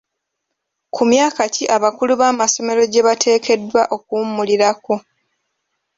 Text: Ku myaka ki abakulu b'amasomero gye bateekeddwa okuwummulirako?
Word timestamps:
Ku 0.93 1.01
myaka 1.11 1.41
ki 1.53 1.63
abakulu 1.75 2.13
b'amasomero 2.19 2.81
gye 2.91 3.05
bateekeddwa 3.07 3.81
okuwummulirako? 3.95 4.93